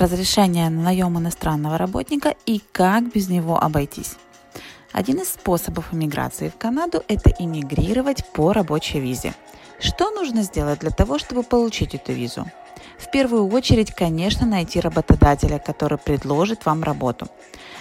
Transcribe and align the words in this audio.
разрешение 0.00 0.68
на 0.70 0.82
наем 0.82 1.18
иностранного 1.18 1.78
работника 1.78 2.34
и 2.46 2.60
как 2.72 3.12
без 3.12 3.28
него 3.28 3.62
обойтись. 3.62 4.16
Один 4.92 5.18
из 5.18 5.28
способов 5.28 5.92
иммиграции 5.92 6.48
в 6.48 6.56
Канаду– 6.56 7.04
это 7.08 7.30
иммигрировать 7.38 8.24
по 8.32 8.52
рабочей 8.52 8.98
визе. 8.98 9.34
Что 9.78 10.10
нужно 10.10 10.42
сделать 10.42 10.80
для 10.80 10.90
того, 10.90 11.18
чтобы 11.18 11.42
получить 11.42 11.94
эту 11.94 12.12
визу? 12.12 12.46
В 12.98 13.10
первую 13.10 13.48
очередь, 13.48 13.92
конечно, 13.92 14.46
найти 14.46 14.80
работодателя, 14.80 15.58
который 15.58 15.96
предложит 15.98 16.66
вам 16.66 16.82
работу. 16.82 17.28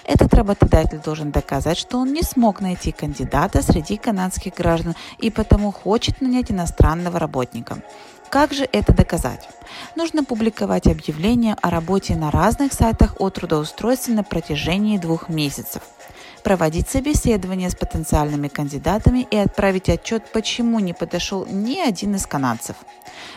Этот 0.06 0.34
работодатель 0.34 1.00
должен 1.00 1.32
доказать, 1.32 1.78
что 1.78 1.98
он 1.98 2.14
не 2.14 2.22
смог 2.22 2.62
найти 2.62 2.92
кандидата 2.92 3.62
среди 3.62 3.98
канадских 3.98 4.54
граждан 4.56 4.96
и 5.20 5.30
потому 5.30 5.72
хочет 5.72 6.22
нанять 6.22 6.52
иностранного 6.52 7.20
работника. 7.20 7.82
Как 8.30 8.54
же 8.54 8.70
это 8.72 8.94
доказать? 8.94 9.50
Нужно 9.96 10.24
публиковать 10.24 10.86
объявления 10.86 11.58
о 11.64 11.72
работе 11.72 12.16
на 12.16 12.30
разных 12.30 12.74
сайтах 12.74 13.16
о 13.20 13.32
трудоустройстве 13.32 14.14
на 14.14 14.24
протяжении 14.24 15.00
двух 15.00 15.30
месяцев– 15.30 15.82
проводить 16.44 16.88
собеседование 16.88 17.72
с 17.72 17.76
потенциальными 17.76 18.48
кандидатами 18.48 19.28
и 19.32 19.36
отправить 19.36 19.90
отчет, 19.90 20.32
почему 20.32 20.80
не 20.80 20.94
подошел 20.94 21.46
ни 21.48 21.80
один 21.80 22.16
из 22.16 22.28
канадцев. 22.28 22.76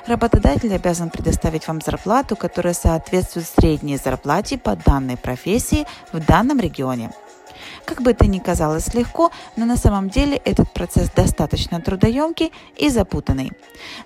Работодатель 0.07 0.75
обязан 0.75 1.09
предоставить 1.09 1.67
вам 1.67 1.81
зарплату, 1.81 2.37
которая 2.37 2.75
соответствует 2.75 3.47
средней 3.47 3.97
зарплате 3.97 4.59
по 4.59 4.77
данной 4.77 5.17
профессии 5.17 5.87
в 6.13 6.25
данном 6.25 6.61
регионе. 6.61 7.11
Как 7.85 8.03
бы 8.03 8.13
это 8.13 8.27
ни 8.27 8.39
казалось 8.39 8.95
легко, 8.95 9.31
но 9.57 9.65
на 9.65 9.77
самом 9.77 10.09
деле 10.09 10.37
этот 10.37 10.73
процесс 10.73 11.11
достаточно 11.11 11.81
трудоемкий 11.81 12.53
и 12.77 12.89
запутанный. 12.89 13.53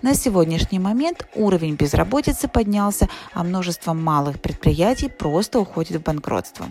На 0.02 0.14
сегодняшний 0.14 0.78
момент 0.78 1.26
уровень 1.34 1.74
безработицы 1.74 2.48
поднялся, 2.48 3.08
а 3.32 3.44
множество 3.44 3.92
малых 3.92 4.40
предприятий 4.40 5.08
просто 5.08 5.60
уходит 5.60 6.00
в 6.00 6.02
банкротство 6.02 6.66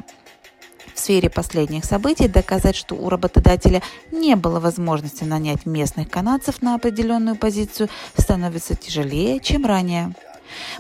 в 0.96 1.00
сфере 1.00 1.30
последних 1.30 1.86
событий 1.86 2.28
доказать, 2.28 2.76
что 2.76 2.96
у 2.96 3.10
работодателя 3.10 3.82
не 4.12 4.36
было 4.36 4.60
возможности 4.60 5.24
нанять 5.24 5.66
местных 5.66 6.10
канадцев 6.10 6.62
на 6.62 6.76
определенную 6.76 7.36
позицию, 7.36 7.90
становится 8.18 8.76
тяжелее, 8.76 9.40
чем 9.42 9.66
ранее. 9.66 10.16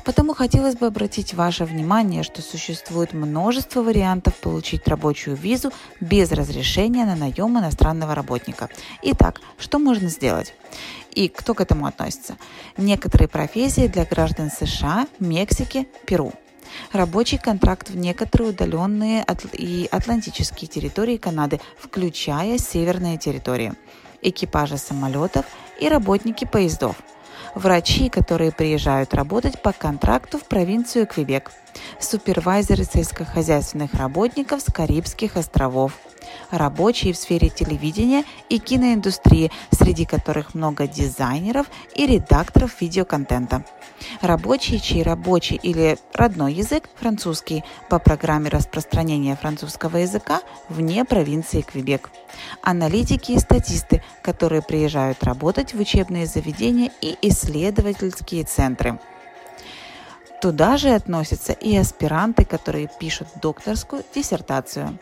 Потому 0.04 0.34
хотелось 0.34 0.76
бы 0.76 0.88
обратить 0.88 1.34
ваше 1.34 1.66
внимание, 1.66 2.24
что 2.24 2.42
существует 2.42 3.14
множество 3.14 3.82
вариантов 3.82 4.36
получить 4.36 4.88
рабочую 4.88 5.36
визу 5.36 5.72
без 6.00 6.32
разрешения 6.32 7.06
на 7.06 7.16
наем 7.16 7.58
иностранного 7.58 8.16
работника. 8.16 8.70
Итак, 9.02 9.42
что 9.58 9.80
можно 9.80 10.10
сделать? 10.10 10.54
И 11.12 11.30
кто 11.30 11.54
к 11.54 11.62
этому 11.62 11.86
относится? 11.86 12.38
Некоторые 12.78 13.28
профессии 13.28 13.88
для 13.88 14.06
граждан 14.06 14.52
США, 14.52 15.08
Мексики, 15.20 15.88
Перу– 16.06 16.34
рабочий 16.92 17.38
контракт 17.38 17.90
в 17.90 17.98
некоторые 17.98 18.50
удаленные 18.50 19.26
и 19.54 19.88
атлантические 19.92 20.68
территории 20.68 21.18
Канады, 21.18 21.60
включая 21.78 22.58
северные 22.58 23.18
территории, 23.18 23.74
экипажи 24.22 24.78
самолетов 24.78 25.46
и 25.80 25.90
работники 25.90 26.46
поездов, 26.46 26.98
врачи, 27.54 28.10
которые 28.10 28.52
приезжают 28.52 29.14
работать 29.14 29.62
по 29.62 29.72
контракту 29.72 30.38
в 30.38 30.46
провинцию 30.46 31.08
Квебек, 31.08 31.52
супервайзеры 32.00 32.84
сельскохозяйственных 32.84 33.94
работников 33.94 34.62
с 34.62 34.72
Карибских 34.72 35.38
островов– 35.38 35.94
рабочие 36.52 37.14
в 37.14 37.18
сфере 37.18 37.50
телевидения 37.50 38.24
и 38.50 38.60
киноиндустрии, 38.60 39.52
среди 39.72 40.06
которых 40.06 40.54
много 40.54 40.88
дизайнеров 40.88 41.68
и 41.96 42.06
редакторов 42.06 42.82
видеоконтента. 42.82 43.66
Рабочие, 44.22 44.80
чей 44.80 45.04
рабочий 45.04 45.56
или 45.56 45.98
родной 46.14 46.54
язык 46.54 46.90
французский 46.96 47.64
по 47.90 48.00
программе 48.00 48.50
распространения 48.50 49.36
французского 49.36 49.98
языка 49.98 50.42
вне 50.70 51.06
провинции 51.06 51.62
Квебек. 51.62 52.10
Аналитики 52.62 53.34
и 53.34 53.40
статисты, 53.40 54.04
которые 54.22 54.62
приезжают 54.62 55.24
работать 55.24 55.74
в 55.74 55.80
учебные 55.80 56.26
заведения 56.26 56.92
и 57.02 57.18
исследовательские 57.22 58.44
центры. 58.44 59.00
Туда 60.46 60.78
же 60.78 60.94
относятся 60.94 61.54
и 61.54 61.76
аспиранты, 61.76 62.46
которые 62.46 62.88
пишут 63.00 63.30
докторскую 63.42 64.04
диссертацию. 64.14 65.00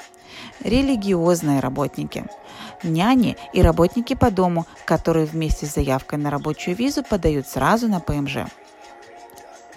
Религиозные 0.62 1.60
работники, 1.60 2.24
няни 2.82 3.36
и 3.52 3.62
работники 3.62 4.14
по 4.14 4.32
дому, 4.32 4.66
которые 4.86 5.26
вместе 5.26 5.66
с 5.66 5.74
заявкой 5.74 6.20
на 6.20 6.30
рабочую 6.30 6.78
визу 6.78 7.04
подают 7.04 7.46
сразу 7.46 7.90
на 7.90 8.00
ПМЖ. 8.00 8.38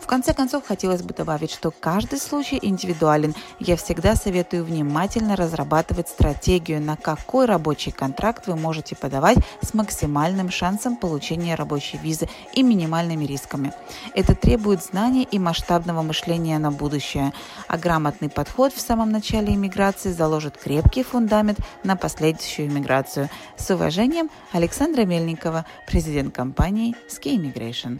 В 0.06 0.08
конце 0.08 0.32
концов, 0.34 0.64
хотелось 0.64 1.02
бы 1.02 1.12
добавить, 1.12 1.50
что 1.50 1.72
каждый 1.72 2.20
случай 2.20 2.60
индивидуален. 2.62 3.34
Я 3.58 3.74
всегда 3.74 4.14
советую 4.14 4.64
внимательно 4.64 5.34
разрабатывать 5.34 6.08
стратегию, 6.08 6.80
на 6.80 6.96
какой 6.96 7.46
рабочий 7.46 7.90
контракт 7.90 8.46
вы 8.46 8.54
можете 8.54 8.94
подавать 8.94 9.38
с 9.62 9.74
максимальным 9.74 10.48
шансом 10.48 10.94
получения 10.94 11.56
рабочей 11.56 11.98
визы 11.98 12.28
и 12.54 12.62
минимальными 12.62 13.24
рисками. 13.24 13.72
Это 14.14 14.36
требует 14.36 14.84
знаний 14.84 15.26
и 15.28 15.40
масштабного 15.40 16.02
мышления 16.02 16.60
на 16.60 16.70
будущее, 16.70 17.32
а 17.66 17.76
грамотный 17.76 18.30
подход 18.30 18.72
в 18.72 18.80
самом 18.80 19.10
начале 19.10 19.54
иммиграции 19.54 20.12
заложит 20.12 20.56
крепкий 20.56 21.02
фундамент 21.02 21.58
на 21.82 21.96
последующую 21.96 22.68
иммиграцию. 22.68 23.28
С 23.56 23.68
уважением, 23.74 24.30
Александра 24.52 25.02
Мельникова, 25.02 25.66
президент 25.84 26.32
компании 26.32 26.94
Ski 27.08 27.34
Immigration. 27.36 27.98